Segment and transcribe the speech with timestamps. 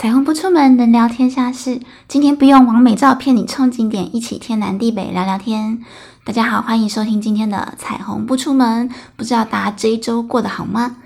[0.00, 1.78] 彩虹不出门，能聊天下事。
[2.08, 5.84] 今天不用完美照片你冲景点，一起天南地北聊聊天。
[6.24, 8.88] 大家好，欢迎收听今天的彩虹不出门。
[9.14, 10.96] 不知道大家这一周过得好吗？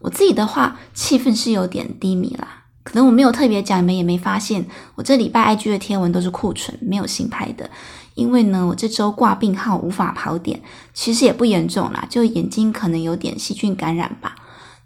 [0.00, 2.64] 我自己的话，气氛是有点低迷啦。
[2.82, 4.66] 可能我没有特别讲，你们也没发现，
[4.96, 7.70] 我这礼拜 IG 的贴文都是库存，没有新拍的。
[8.16, 10.60] 因为呢，我这周挂病号，无法跑点，
[10.92, 14.34] 其实也不严重啦，就眼睛可能有点细菌感染吧。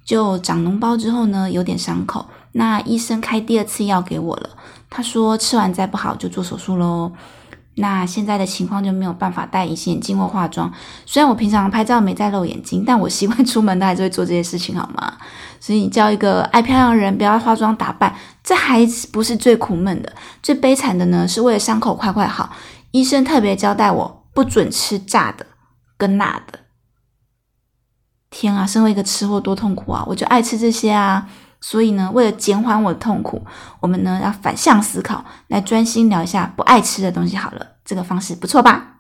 [0.05, 2.27] 就长脓包之后呢，有点伤口。
[2.57, 4.51] 那医生开第二次药给我了，
[4.89, 7.13] 他说吃完再不好就做手术喽。
[7.79, 10.73] 那现在的情况就没有办法戴隐形眼镜或化妆。
[11.05, 15.19] 虽然我平常拍照没在露眼睛，但我习惯出门都还是会做这些事情，好吗？
[15.61, 18.81] 所以你叫一个爱漂亮的人不要化妆打扮，这还
[19.13, 20.11] 不是最苦闷的。
[20.43, 22.57] 最悲惨的呢，是为了伤口快快好，
[22.93, 25.45] 医生特别交代我不准吃炸的
[25.99, 26.61] 跟辣的。
[28.31, 30.03] 天啊，身为一个吃货多痛苦啊！
[30.07, 31.29] 我就爱吃这些啊，
[31.69, 33.45] 所以呢，为了减缓我的痛苦，
[33.81, 37.67] 我们呢要反向思考，来专心聊一下不爱吃的东西好了。
[37.85, 38.99] 这个方式不错吧？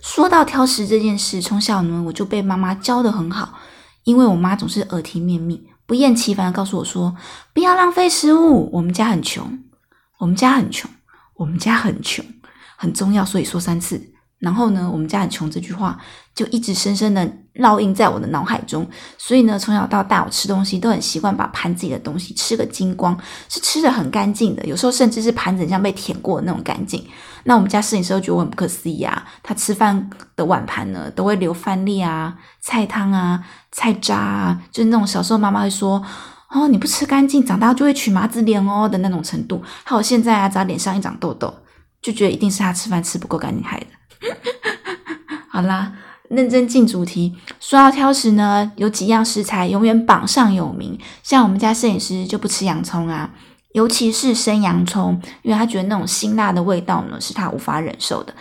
[0.00, 3.58] 说到挑食这件事，从小呢我就被妈妈教的很好，
[4.04, 7.14] 因为我妈总是耳提面命、不厌其烦的告诉我说，
[7.52, 8.70] 不要浪费食物。
[8.72, 9.58] 我们家很穷，
[10.16, 10.90] 我们家很穷，
[11.34, 12.24] 我们家很穷，
[12.78, 14.14] 很重要，所以说三次。
[14.38, 15.98] 然后呢，我们家很穷这句话
[16.32, 18.88] 就一直深深的烙印在我的脑海中。
[19.16, 24.64] 所以呢，从小到大，我吃东西都很习惯把盘子里的东西吃个精光，是吃的很干净的。
[24.64, 27.04] 有时候甚至是盘子像被舔过的那种干净。
[27.44, 33.42] 那我们家摄影师都觉得我很不可思议啊，他吃饭的碗盘呢都会留饭粒啊、菜汤啊、
[33.72, 36.00] 菜渣啊，就是那种小时候妈妈会说
[36.50, 39.60] ：“哦，你不吃干净，长大就会取麻子脸哦”的那种程度。
[39.82, 41.52] 还有现在啊，只要脸上一长痘痘，
[42.00, 43.86] 就觉得一定是他吃饭吃不够干净害的。
[45.48, 45.92] 好啦，
[46.28, 47.36] 认真进主题。
[47.58, 50.98] 说到挑食呢，有几样食材永远榜上有名。
[51.22, 53.30] 像我们家摄影师就不吃洋葱啊，
[53.72, 58.34] 尤其是生洋葱，因为他觉得那种辛辣的味道呢是他无法忍受的，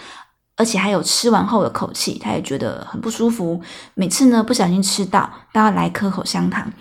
[0.55, 3.61] 而且还有吃完后的口气，他也觉得很不舒服。
[3.93, 6.71] 每次呢不小心吃到，都要来颗口香糖。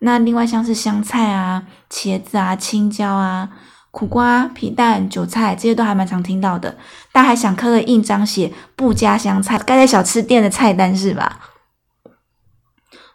[0.00, 3.48] 那另外像是香菜啊、茄子啊、青椒啊。
[3.94, 6.76] 苦瓜、皮蛋、韭菜这些都还蛮常听到的，
[7.12, 11.38] 大家还想刻个印章写不加香菜，盖在小吃店的菜单是吧？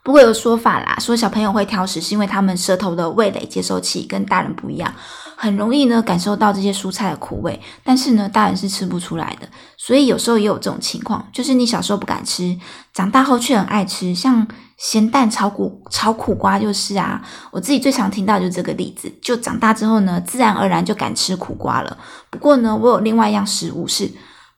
[0.04, 4.94] 不过有说法啦，说小朋友会挑食是因为他们舌头的味蕾接收器跟大人不一样。
[5.36, 12.58] 很容易呢感受到这些蔬菜的苦味，但是呢大人是吃不出来的，所以有时候也有这种情况，就是你小时候不敢吃，
[12.94, 14.46] 长大后却很爱吃，像
[14.78, 17.22] 咸蛋炒苦炒苦瓜就是啊，
[17.52, 21.98] 我自己最常听到就是这个例子，就长大之后呢自然而然就敢吃苦瓜了。
[22.30, 24.12] 不过呢我有另外一样食物是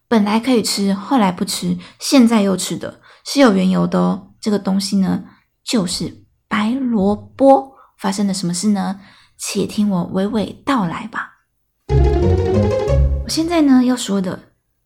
[0.07, 4.29] 本来可以吃，后来不吃，现在又吃的是有缘由的哦。
[4.41, 5.23] 这个东西呢
[5.63, 7.71] 就是白萝卜。
[7.97, 8.99] 发生了什么事呢？
[9.37, 11.33] 且听我娓娓道来吧。
[13.23, 14.39] 我现在呢要说的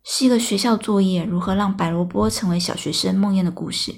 [0.04, 3.96] 是一个学校作业如何让白萝卜成为小学生梦魇的故事。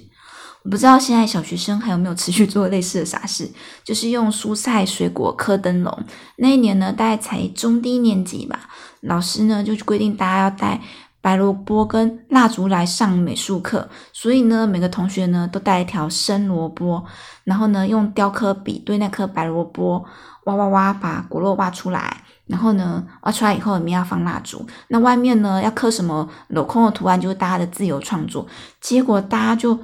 [0.62, 3.50] 我不知道现在小学生还有没有持续做类似的傻事，
[3.82, 6.04] 就是用蔬菜水果刻灯笼。
[6.36, 8.68] 那一年呢，大概才中低年级吧，
[9.00, 10.80] 老师呢就规定大家要带
[11.28, 17.04] 白萝卜跟蜡烛来上美术课，所以呢，每个同学呢都带一条生萝卜，
[17.44, 20.06] 然后呢用雕刻笔对那颗白萝卜。
[20.44, 24.66] 挖挖挖，把果肉挖出来，然后呢，挖出来以后，里面要放蜡烛。
[24.88, 28.46] 那外面呢，要刻什么镂空的图案，就是大家的自由创作。
[28.80, 29.78] 结果大家就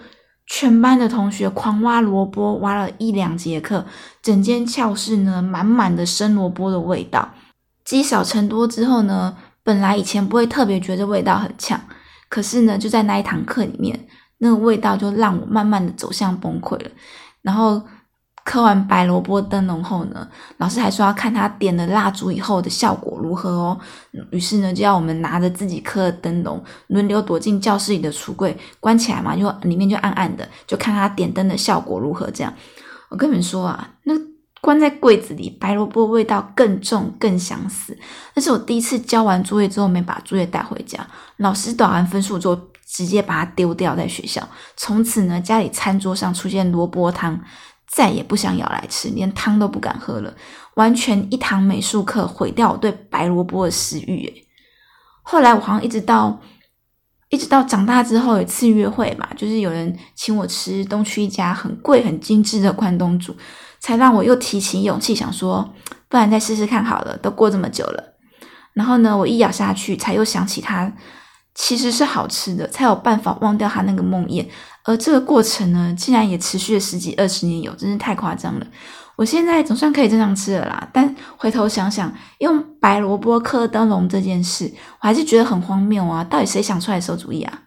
[0.46, 3.84] 全班的同学狂挖萝卜，挖了一两节课，
[4.22, 7.28] 整间教室呢，满满的生萝卜的味道。
[7.84, 11.80] 积少成多之后呢，本来以前不会特别觉得味道很呛，
[12.28, 14.06] 可是呢，就在那一堂课里面，
[14.38, 16.90] 那个味道就让我慢慢的走向崩溃了。
[17.42, 17.82] 然后。
[18.46, 23.80] 刻完白萝卜灯笼后呢，老师还说要看他点了蜡烛以后的效果如何哦。
[24.30, 32.30] 于是呢，就要我们拿着自己刻的灯笼，轮流躲进教室里的橱柜，关起来嘛，就里面就暗暗的，就看他点灯的效果如何。
[32.32, 32.52] 这样，
[33.08, 34.12] 我跟你们说啊，那
[34.64, 37.94] 关在柜子里，白萝卜味道更重，更想死。
[38.32, 41.06] 那是我第一次交完作业之后没把作业带回家，
[41.36, 44.48] 老师打完分数之后，直接把它丢掉在学校。
[44.74, 47.38] 从此呢，家里餐桌上出现萝卜汤。
[47.86, 50.34] 再也不想舀来吃，连汤都不敢喝了，
[50.74, 54.32] 完全一堂美术课毁掉我对白萝卜的食欲。
[55.22, 56.40] 后来我好像一直到
[57.28, 63.36] 一直到长大之后，有一次约会嘛，就是有人请我吃东区一家很贵很精致的关东煮，
[63.84, 65.74] 才让我又提起勇气，想说
[66.08, 67.14] 不然再试试看好了。
[67.18, 68.14] 都过这么久了，
[68.72, 70.90] 然后呢，我一咬下去，才又想起它
[71.54, 74.48] 其实是好吃的，才有办法忘掉它那个梦魇。
[74.84, 78.66] 而这个过程呢，竟然也持续了十几二十年，有真是太夸张了。
[79.16, 86.24] 我现在总算可以正常吃了啦，但回头想想，用白萝卜刻灯笼这件事，我还是觉得很荒谬啊！
[86.24, 87.63] 到底谁想出来馊主意啊？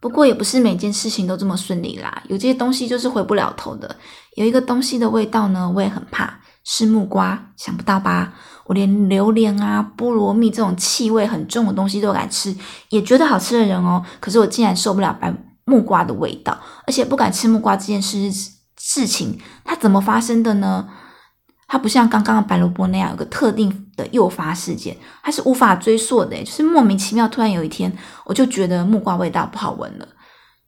[0.00, 3.96] 不过也不是每件事情都这么顺利啦，有这些东西就是回不了头的。
[4.36, 7.52] 有一个东西的味道呢，我也很怕，是木瓜。
[7.56, 8.34] 想不到吧？
[8.66, 12.54] 我连榴莲啊、菠萝蜜这种气味很重的东西都敢吃，
[12.90, 14.04] 也觉得好吃的人哦。
[14.20, 15.34] 可是我竟然受不了白
[15.64, 18.30] 木瓜的味道，而且不敢吃木瓜这件事
[18.76, 20.86] 事情，它怎么发生的呢？
[21.66, 27.92] 它不像刚刚的白萝卜那样有个特定的诱发事件，它是无法追溯的，就是莫名其妙，突然有一天
[28.24, 30.06] 我就觉得木瓜味道不好闻了。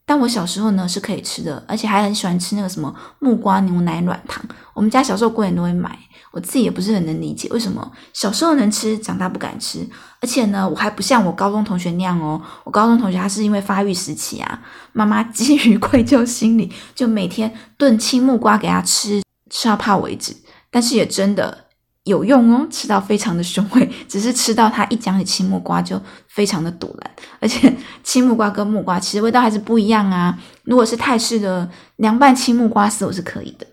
[0.05, 4.43] 但我小时候呢是可以吃的，而且还很喜欢吃那个什么木瓜牛奶软糖，
[4.73, 5.99] 我们家小时候过年都会买。
[6.31, 9.87] 我自己也不是很能理解为什么小时候能吃，长大不敢吃。
[10.21, 14.61] 而且呢，我还不像我高中同学那样哦，我高中同学他是因为发育时期啊，
[14.93, 20.35] 妈妈 基于愧疚心理，就每天炖青木瓜给他吃，吃到怕为止。
[20.71, 21.67] 但是也真的
[22.05, 23.91] 有用哦，吃到非常的凶味。
[24.09, 27.11] 只是吃到它一讲起青木瓜就非常的堵然，
[27.41, 27.73] 而且
[28.03, 30.39] 青木瓜跟木瓜其实味道还是不一样啊。
[30.65, 33.67] 如果是泰式的凉拌青木瓜丝，我是可以的，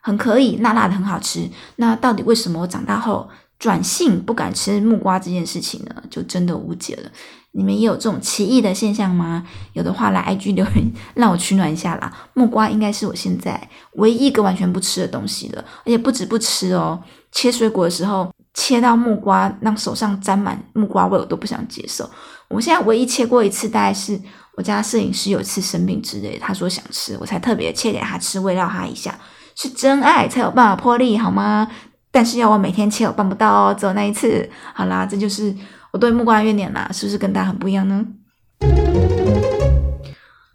[0.00, 1.48] 很可以，辣辣的很好吃。
[1.76, 3.28] 那到底为什么我长大后
[3.60, 6.02] 转性不敢吃木瓜这件事情呢？
[6.10, 7.10] 就真的无解了。
[7.52, 9.46] 你们也有这种奇异的现象吗？
[9.74, 12.10] 有的话来 IG 留言让我取暖一下啦。
[12.32, 16.98] 木瓜应该是我现在唯一一个完全不吃的东西了，而且不止不吃哦。
[17.32, 22.08] 切水果的时候切到木瓜，让手上沾满木瓜味，我都不想接受。
[22.48, 24.18] 我现在唯一切过一次，大概是
[24.56, 29.18] 我家摄影师有一次生病之类，他说想吃，我才特别切给他吃，慰劳他一下。
[29.56, 31.68] 是真爱才有办法破例好吗？
[32.10, 34.48] 但是要我每天切，我办不到哦，只有那一次。
[34.74, 35.54] 好啦，这就是。
[35.92, 38.06] 我对木瓜的怨念啦，是不是跟大家很不一样呢？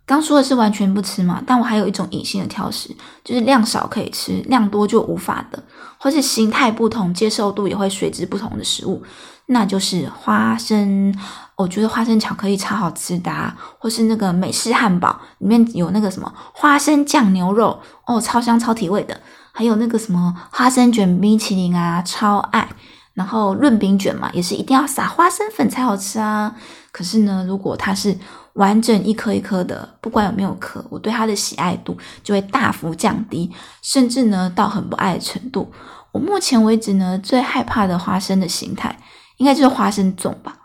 [0.06, 5.62] 刚说的是完全不吃嘛，但我还有一种隐性的挑食，就是量少可以吃，量多就无法的，
[5.98, 9.04] 或是形态不同，接受度也会随之不同的食物，
[9.48, 11.14] 那就是花生。
[11.58, 13.32] 我觉得花生巧克力超好吃的，
[13.78, 19.20] 或是那个美式汉堡里面有那个什么花生酱牛肉，哦，超香超提味的，
[19.56, 22.70] 还有那个什么花生卷冰淇淋啊，超爱。
[23.14, 26.54] 然后润饼卷嘛，也是一定要撒花生粉才好吃啊。
[26.92, 28.14] 可是呢，如果它是
[28.56, 33.50] 完整一颗一颗的，不管有没有壳，我对它的喜爱度就会大幅降低，
[33.82, 35.72] 甚至呢到很不爱的程度。
[36.12, 38.94] 我目前为止呢，最害怕的花生的形态，
[39.38, 40.58] 应该就是花生粽吧。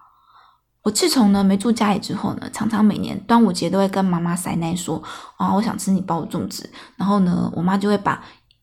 [0.82, 5.00] 我自从呢没住家里之后呢，常常每年端午节都会跟妈妈塞奶说
[5.36, 6.68] 啊，我想吃你包的粽子。
[6.96, 8.20] 然后呢，我妈就会把。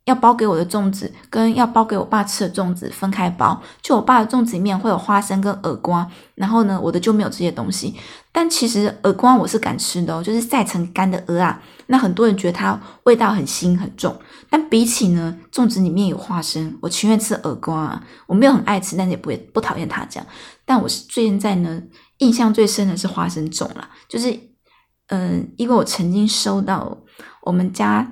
[0.08, 7.94] 要包给我的粽子跟要包给我爸吃的粽子分开包，就我爸的粽子里面会有花生跟耳瓜，然后呢，我的就没有这些东西。
[8.32, 11.62] 但其实耳瓜我是敢吃的哦，就是晒成干的鹅啊。
[11.88, 14.18] 那很多人觉得它味道很腥很重，
[14.50, 18.04] 但比起呢，粽子里面有花生，我情愿吃耳瓜啊。
[18.28, 20.26] 我没有很爱吃，但是也不会不讨厌它这样。
[20.64, 21.82] 但我是最近在呢，
[22.20, 24.40] 印象最深的是花生粽啦，就是
[25.08, 26.98] 嗯，因为我曾经收到
[27.42, 28.10] 我们家。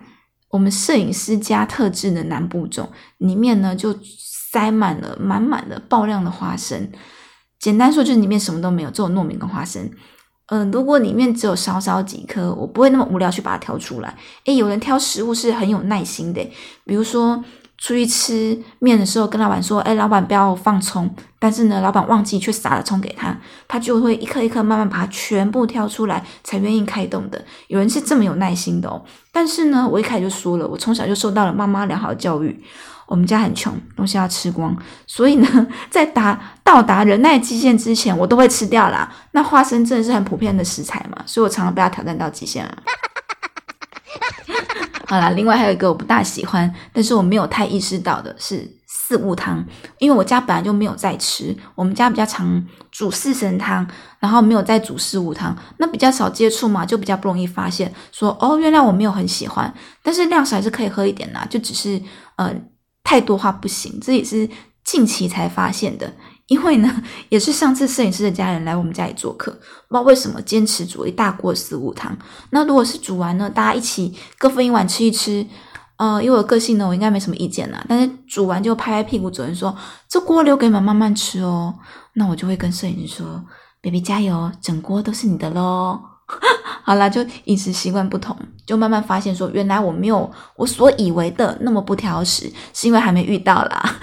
[0.56, 6.90] 我们摄影师家特制的南部种，里面呢就塞满了满满的爆量的花生。
[7.60, 9.92] 简单说就是里面什么都没有，只有糯米跟花生。
[10.48, 14.16] 嗯，如果里面只有少少几颗，我不会那么无聊去把它挑出来。
[14.46, 16.42] 诶，有人挑食物是很有耐心的，
[16.86, 17.44] 比如说。
[17.78, 27.44] 出去吃面的时候，跟老板说：“哎，老板不要放葱。”但是呢，老板忘记却撒了葱给他，他就会一颗一颗慢慢把它全部挑出来，才愿意开动的。
[27.68, 29.04] 有人是这么有耐心的哦。
[29.32, 32.64] 但是呢，我一开始就说了，我从小就受到了妈妈良好的教育。
[33.08, 39.14] 我们家很穷，东西要吃光，所以呢， 在达到达忍耐极限之前，我都会吃掉啦。
[39.34, 42.76] 那花生真的是很普遍的食材嘛，所以我常常被他挑战到极限啊。
[45.08, 49.64] 好啦，另外还有一个我不大喜欢，但是我没有太意识到的是四物汤，
[50.00, 53.88] 因为我家本来就没有在吃，我们家比较常煮四神汤，
[54.20, 62.02] 然后没有在煮四物汤，那比较少接触嘛，就比较不容易发现，说哦，原来我没有很喜欢，但是量少还是可以喝一点啦，就只是
[62.38, 62.52] 呃
[63.04, 64.50] 太多话不行，这也是
[64.84, 66.12] 近期才发现的。
[66.48, 72.16] 因为呢，也是上次摄影师的家人来我们家里做客，不知道为什么坚持煮一大锅四物汤。
[72.52, 75.44] 那如果是煮完呢，大家一起各分一碗吃一吃，
[75.98, 77.84] 呃，因为我个性呢，我应该没什么意见啦。
[77.90, 79.76] 但是煮完就拍拍屁股走人说
[80.08, 81.74] ：“这锅留给你们慢慢吃哦。”
[82.14, 83.44] 那我就会跟摄影师说
[83.82, 86.00] ：“baby 加油，整锅都是你的喽。
[86.86, 88.38] ”好啦，就饮食习惯不同，
[88.68, 93.96] 就慢慢发现说，原来我没有我所以为的那么不挑食，是因为还没遇到啦。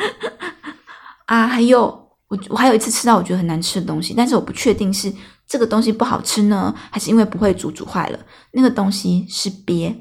[1.26, 2.01] 啊，还有。
[2.32, 5.12] 我我还有一次吃到我觉得很难吃的东西，但是我不确定是
[5.46, 8.18] 这个东西不好吃呢，还是因为不会煮煮坏了。
[8.52, 9.94] 那个东西是鳖，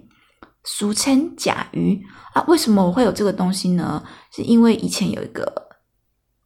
[0.64, 2.02] 俗称甲鱼
[2.34, 2.42] 啊。
[2.48, 4.02] 为什么我会有这个东西呢？
[4.34, 5.54] 是因为以前有一个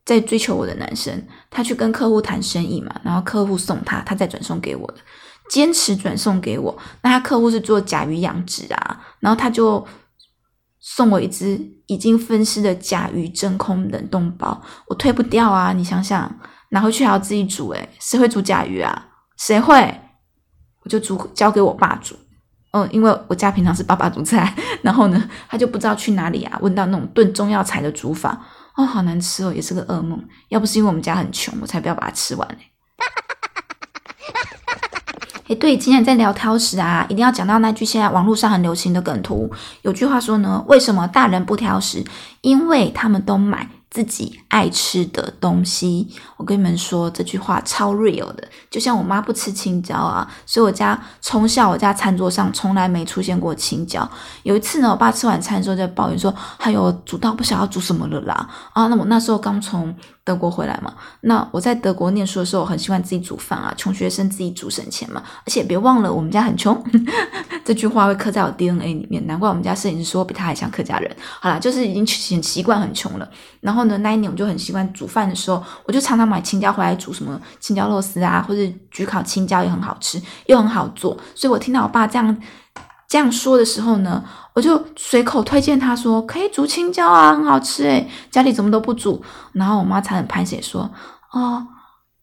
[0.04, 4.96] 在追求我的男生，他去跟客户谈生意嘛，然后客户送他，他再转送给我的，
[5.52, 6.76] 坚持转送给我。
[7.04, 9.86] 那他客户是做甲鱼养殖啊，然后他就
[10.88, 15.74] 送我一只已经分尸的甲鱼真空冷冻包，我退不掉啊！
[15.74, 16.32] 你想想，
[16.70, 19.08] 拿回去还要自己煮，诶谁会煮甲鱼啊？
[19.36, 20.00] 谁会？
[20.84, 22.16] 我就煮交给我爸煮，
[22.72, 28.40] 嗯，因为我家平常是爸爸煮菜， 然后呢，他就不知道去哪里啊，问到那种炖中药材的煮法，
[28.76, 30.24] 哦，好难吃哦，也是个噩梦。
[30.50, 32.58] 要不是因为我们家很穷，我才不要把它吃完嘞。
[35.48, 39.52] 哎，对，今天在聊挑食啊，一定要讲到那句现在网络上很流行的梗图，
[39.84, 42.04] 有句话说呢，为什么大人不挑食？
[42.42, 43.70] 因为他们都买。
[43.92, 48.46] 自己爱吃的东西，我跟你们说这句话超 real 的。
[48.70, 54.06] 就像我妈不吃青椒啊，所以我家从小我家餐桌上从来没出现过青椒。
[54.44, 59.96] 有一次呢，我爸吃晚餐之后在抱怨说：“还有煮到不晓得煮什么了啦！”啊，那我那时候刚从。
[60.26, 60.92] 德国回来嘛？
[61.22, 63.72] 那我在德国念书的时候，很喜欢自己煮饭啊。
[63.78, 65.22] 穷学生自己煮省钱嘛。
[65.46, 66.84] 而且别忘了，我们家很穷。
[67.64, 69.26] 这句话会刻在我 DNA 里面。
[69.28, 71.16] 难怪我们家摄影师说比他还像客家人。
[71.40, 72.00] 好啦，就是已经
[72.36, 73.30] 很习惯很穷了。
[73.62, 81.16] 然后呢，那一年我就很习惯煮饭的时候，我就常常买青椒回来煮，什么青椒肉丝啊，或者焗烤青椒也很好吃，又很好做。
[81.36, 82.36] 所以我听到我爸这样。
[83.16, 89.24] 这样说的时候呢，我就随口推荐他说可以煮青椒啊，很好吃诶家里怎么都不煮？
[89.54, 90.92] 然后我妈才很拍写说
[91.32, 91.66] 哦，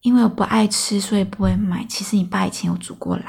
[0.02, 1.82] 因为我不爱吃，所以不会买。
[1.88, 3.24] 其实你爸以前有煮过啦。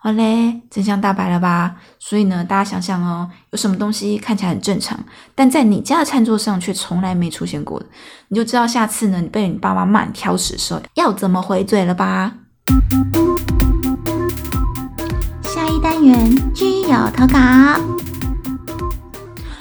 [0.00, 1.76] 好嘞，真相大白了吧？
[1.98, 4.98] 所以呢，大家想想哦，有什么东西看起来很正常，
[5.34, 7.86] 但在你家的餐桌上却从来没出现过的，
[8.28, 12.32] 你就知道下次呢，你被你爸妈骂挑食的时候要怎么回嘴了吧？
[15.80, 17.38] 单元居有投稿，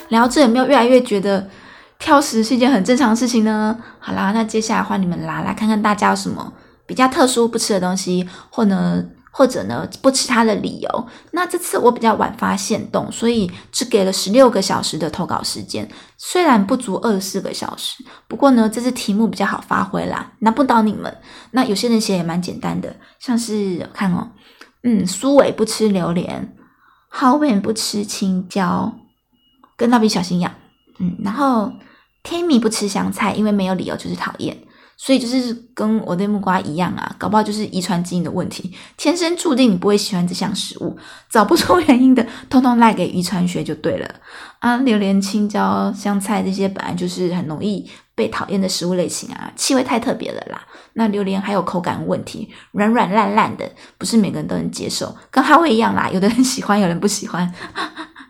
[0.10, 1.48] 聊这有没有越来越觉得
[2.00, 3.78] 挑食是一件很正常的事情呢？
[4.00, 6.54] 好啦，那接下来换你们啦，来看看大家有什么
[6.88, 11.08] 比较特殊不吃的东西，或呢，或者呢不吃它的理由。
[11.32, 21.16] 那这次我比较晚发现动，所以只给了十六个小时的投稿时间，虽然不足二十四个小时，不过呢，这次题目比较好发挥啦，难不倒你们。
[21.52, 24.30] 那有些人写也蛮简单的，像是看哦。
[24.90, 26.56] 嗯，苏伟不吃榴莲，
[27.10, 28.94] 浩文不吃青椒，
[29.76, 30.56] 跟蜡笔小新一样。
[30.98, 31.74] 嗯，然后
[32.24, 34.58] Timmy 不吃香菜，因为没有理由，就是讨厌。
[34.96, 40.98] 所以就是跟我对木瓜一样啊，搞不好就是遗传基因的问题，天生注定你不会喜欢这项食物，
[41.30, 44.10] 找不出原因的，通通赖给遗传学就对了。
[44.60, 50.60] 啊，榴莲、青椒、香菜这些本来就是很容易被讨厌的食物类型啊，气味太特别了啦。
[50.94, 55.16] 那榴莲还有口感问题，软软烂烂的，不是每个人都能接受。
[55.30, 57.54] 跟哈味一样啦，有的人喜欢，有人不喜欢。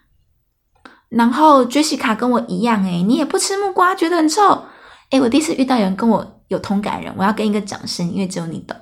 [1.07, 4.65] 然后 Jessica 跟我一样，诶你也不吃木瓜，觉得很臭。
[5.11, 8.75] 诶我第一次遇到有人跟我有同感人，我要跟一个掌声，因为只有你懂。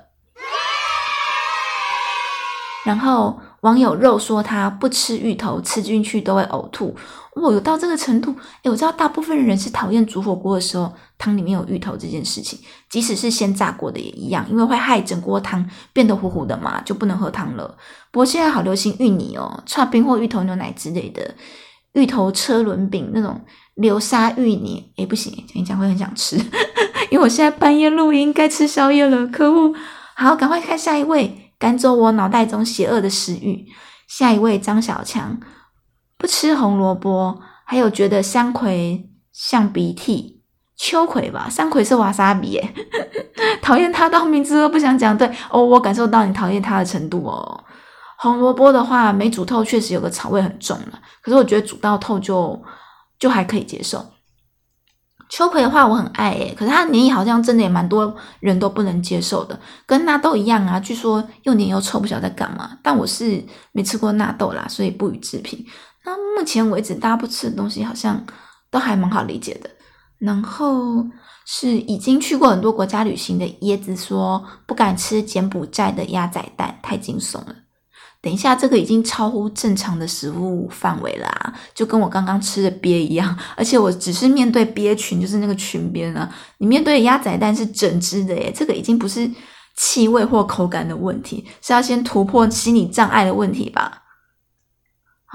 [2.84, 6.96] 然后网友肉说他不吃芋头，吃进去都会呕吐。
[7.42, 8.34] 我有到这个程度？
[8.62, 17.76] 诶我知道大部分人是讨厌煮火锅的时候汤里面有芋头这件事情，即使是先炸过的也一样，因为会害整锅汤变得糊糊的嘛，就不能喝汤了。
[18.10, 21.34] 不过现在好流行芋泥哦，串冰或芋头牛奶之类的，
[21.92, 23.40] 芋头车轮饼那种
[23.74, 26.36] 流沙芋泥，诶不行，讲一讲会很想吃，
[27.10, 29.74] 因为我现在半夜录音该吃宵夜了，可恶！
[30.14, 31.42] 好，赶快看下一位。
[31.58, 33.66] 赶走我脑袋中邪恶的食欲。
[34.06, 35.40] 下一位张小强
[36.18, 40.42] 不吃红萝卜，还有觉得香葵像鼻涕，
[40.76, 41.48] 秋葵吧？
[41.50, 42.74] 山葵是瓦萨比耶，
[43.60, 45.16] 讨厌他到名字都不想讲。
[45.16, 47.64] 对哦，我感受到你讨厌他的程度哦。
[48.18, 52.62] 红萝卜的话，没煮透确实有个草味很重了，可是我觉得煮到透就
[53.18, 54.04] 就还可以接受。
[55.28, 60.78] 秋葵的话我很爱诶，可是它黏液好像真的也蛮多人都不能接受的，跟纳豆一样啊。
[60.78, 62.78] 据说又黏又臭，不晓得在干嘛。
[62.82, 65.62] 但我是没吃过纳豆啦，所以不予置评。
[66.06, 68.24] 那目前为止大家不吃的东西好像
[68.70, 69.68] 都还蛮好理解的。
[70.18, 71.04] 然后
[71.44, 77.54] 是已经去过很多国家旅行的椰子说不敢吃柬埔寨的鸭仔蛋，太惊悚了。
[78.22, 81.54] 等一下，这个已经超乎正常的食物范围了！
[81.74, 86.28] 就跟我刚刚吃的鳖一样，而且我只是面对鳖群，就是那个群鳖啊。
[86.58, 89.30] 你面对鸭仔蛋是整只的耶，这个已经不是
[89.76, 94.02] 气味或口感的问题，是要先突破心理障碍的问题吧。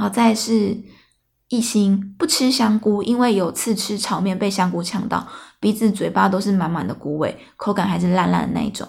[0.01, 0.75] 好，再是
[1.49, 5.27] 一心不吃香菇，因为有次吃炒面被香菇呛到，
[5.59, 8.87] 鼻子嘴巴都是满满的菇味，口感还是烂烂的那一种。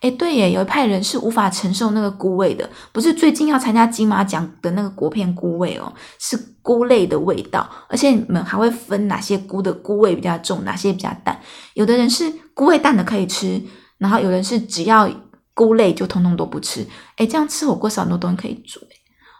[0.00, 11.38] 哎，对耶，有一派人是无法承受那个菇味的，不是最近要参加金马奖的那个国片菇味哦，是菇类的味道，而且你们还会分哪些菇的菇味比较重，哪些比较淡。
[11.74, 13.62] 有的人是菇味淡的可以吃，
[13.98, 15.06] 然后有人是只要
[15.52, 16.86] 菇类就通通都不吃。
[17.16, 18.80] 哎，这样吃火锅少很多东西可以煮。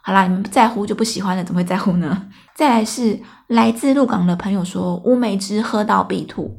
[0.07, 2.27] 好啦，你们不在乎就不喜欢了，怎么会在乎呢？
[2.53, 6.55] 再来是来自鹿港的朋友说乌梅汁喝到必吐，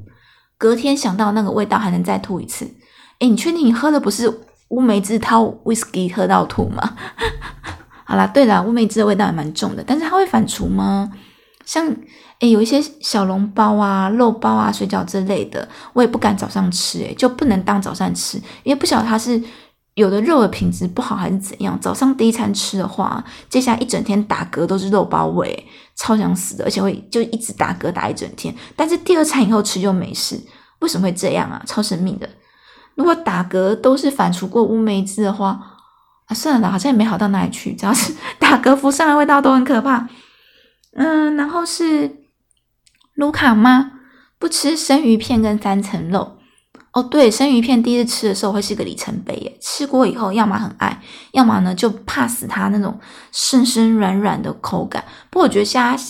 [0.59, 2.65] 隔天想到那个味道还能再吐一次。
[3.21, 6.97] 哎，你确定你喝的不是乌梅汁套 whisky 喝到吐吗？
[8.05, 11.13] 好啦，对了，乌梅汁的味道也蛮重的，但是它会反刍吗？
[11.65, 11.87] 像
[12.41, 19.41] 哎，有一些小笼包啊、肉包啊、水饺之类的，我也不敢早上吃，哎，就不能当早餐吃，因为不晓得它是。
[19.97, 21.79] 有的肉的品质不好还是怎样？
[21.81, 28.55] 早上第一餐吃的话，接下来一整天打嗝都是肉包味，超想死的，而且会就一直打嗝打一整天。
[28.77, 30.39] 但是第二餐以后吃就没事，
[30.81, 31.63] 为什么会这样啊？
[31.67, 32.29] 超神秘的。
[32.95, 35.59] 如果打嗝都是反刍过乌梅汁的话，
[36.27, 37.75] 啊，算了，好像也没好到哪里去。
[37.75, 40.07] 只要是 打嗝浮上来，味道都很可怕。
[40.93, 42.25] 嗯，然后是
[43.15, 43.93] 卢卡吗？
[44.39, 46.36] 不吃生鱼片跟三层肉。
[46.97, 49.59] 哦，对，生鱼片第一次吃的时候会是一个里程碑耶。
[49.61, 50.99] 吃过以后，要么很爱，
[51.33, 52.99] 要么呢就怕死它那种
[53.33, 55.05] 生生软软的口感。
[55.29, 56.03] 不过我觉得现在，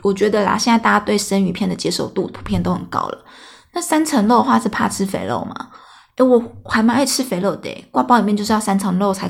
[0.00, 3.24] 我觉得啦，现在大家对生鱼片的接受度普遍都很高了。
[3.74, 5.70] 那三层肉的话是怕吃肥肉吗？
[6.18, 9.28] 诶我还蛮爱吃肥肉的，挂包里面就是要三层肉才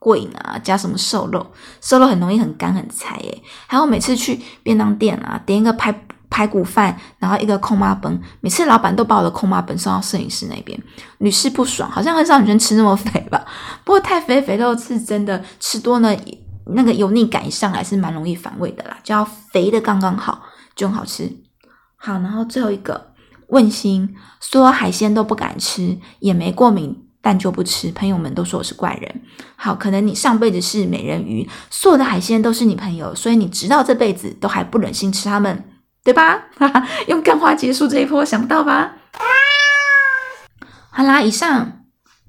[0.00, 1.46] 过瘾啊，加什么瘦肉，
[1.80, 3.42] 瘦肉很容易很干很柴耶。
[3.68, 6.02] 还有每次去便当店啊，点一个排。
[6.36, 10.78] 排骨饭，然后一个空妈本，每次老板都把我的空妈本送到摄影师那边，
[11.16, 13.42] 屡试不爽，好像很少女生吃那么肥吧？
[13.84, 16.14] 不过太肥肥肉是真的，吃多呢，
[16.74, 20.42] 那个油腻感一上来是蛮容易反胃的啦，就要肥的刚刚好，
[20.74, 21.32] 就很好吃。
[21.96, 23.14] 好，然后最后一个
[23.48, 29.22] 问心，所有海鲜都不敢吃，也没过敏，但就不吃，朋友们都说我是怪人。
[29.56, 35.64] 好，可能你上辈子是美人鱼，所有的海鲜都是你朋友，所以你直到这辈子都还不忍心吃它们。
[36.06, 36.40] 对吧？
[37.08, 38.92] 用干话结束这一波，想不到吧？
[40.90, 41.80] 好啦，以上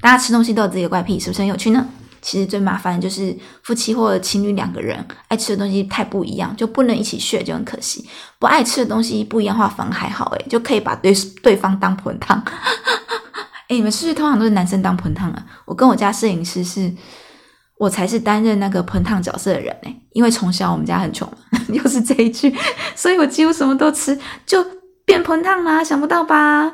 [0.02, 1.86] 大家吃东西都有自己的怪癖，是不是很有趣呢？
[2.20, 8.10] 其实最麻烦的就是夫妻或者情侣两个人爱吃的东西太不一样，就不能一起学，就很可惜。
[8.40, 11.14] 不爱吃的东西不一样的话，反而还好诶，就可以把对
[11.44, 12.44] 对方当盆烫。
[13.68, 15.46] 哎， 你们是不是通常都是男生当盆烫啊？
[15.66, 16.92] 我跟我家摄影师是。
[17.80, 21.38] 我才是担任那个盆烫角色的人呢，因为从小我们家很穷嘛，
[21.74, 22.54] 又是这一句，
[22.96, 24.66] 所以我几乎什么都吃，就
[25.06, 26.74] 变盆烫啦，想不到吧？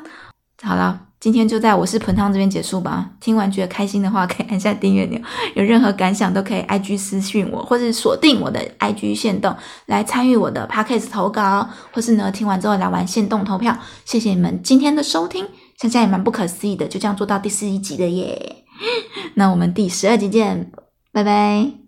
[0.62, 3.10] 好了，今天就在我是盆烫这边结束吧。
[3.20, 5.20] 听完觉得开心的话， 可以按下订阅钮。
[5.54, 9.54] 有任何感想都可以 IG 私讯我，或是锁定我的 IG 线动
[9.86, 13.76] 来参与我的 Podcast 投稿，或是呢听完之后来玩线动投票。
[14.04, 15.46] 谢谢你们今天的收听，
[15.78, 18.64] 现在也蛮不可思议的，就这样做到第四一集了耶。
[19.34, 20.72] 那我们第十二集见。
[21.12, 21.83] 拜拜。